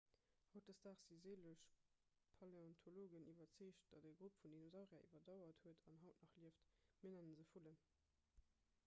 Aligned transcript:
hautdesdaags 0.51 1.01
si 1.07 1.15
sëlleg 1.25 1.59
paläontologen 2.39 3.27
iwwerzeegt 3.33 3.85
datt 4.05 4.09
e 4.13 4.15
grupp 4.21 4.41
vun 4.45 4.57
dinosaurier 4.57 5.05
iwwerdauert 5.09 5.63
huet 5.67 5.87
an 5.93 6.01
haut 6.05 6.25
nach 6.25 6.35
lieft 6.45 6.67
mir 7.05 7.15
nenne 7.25 7.47
se 7.53 7.65
vullen 7.69 7.79